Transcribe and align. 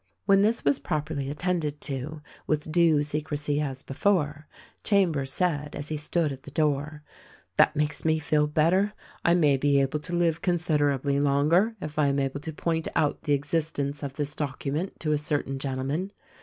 When 0.25 0.41
this 0.41 0.65
was 0.65 0.79
properly 0.79 1.29
attended 1.29 1.79
to, 1.81 2.23
with 2.47 2.71
due 2.71 3.03
secrecy 3.03 3.61
as 3.61 3.83
before, 3.83 4.47
Chambers 4.83 5.31
said— 5.31 5.75
as 5.75 5.89
he 5.89 5.95
stood 5.97 6.31
at 6.31 6.41
the 6.41 6.49
door— 6.49 7.03
"That 7.57 7.75
makes 7.75 8.03
me 8.03 8.17
feel 8.17 8.47
better. 8.47 8.93
I 9.23 9.35
may 9.35 9.57
be 9.57 9.79
able 9.79 9.99
to 9.99 10.15
live 10.15 10.41
considerably 10.41 11.19
longer 11.19 11.75
if 11.79 11.99
I 11.99 12.07
am 12.07 12.17
able 12.17 12.39
to 12.39 12.51
point 12.51 12.87
out 12.95 13.25
the 13.25 13.33
existence 13.33 14.01
of 14.01 14.13
this 14.15 14.33
docu 14.33 14.73
ment 14.73 14.99
to 15.01 15.11
a 15.11 15.19
certain 15.19 15.59
gentleman. 15.59 16.11